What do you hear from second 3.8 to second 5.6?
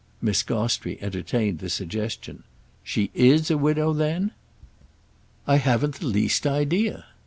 then?" "I